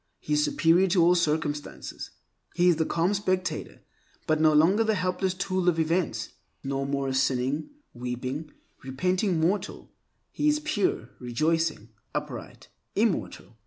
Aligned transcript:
He 0.19 0.33
is 0.33 0.43
superior 0.43 0.87
to 0.87 1.03
all 1.03 1.13
circumstances. 1.13 2.09
He 2.55 2.69
is 2.69 2.77
the 2.77 2.87
calm 2.87 3.13
spectator, 3.13 3.83
but 4.25 4.41
no 4.41 4.51
longer 4.51 4.83
the 4.83 4.95
helpless 4.95 5.35
tool, 5.35 5.69
of 5.69 5.77
events. 5.77 6.29
No 6.63 6.85
more 6.85 7.07
a 7.09 7.13
sinning, 7.13 7.69
weeping, 7.93 8.49
repenting 8.83 9.39
mortal, 9.39 9.91
he 10.31 10.47
is 10.47 10.59
pure, 10.59 11.09
rejoicing, 11.19 11.89
upright 12.15 12.67
immortal. 12.95 13.57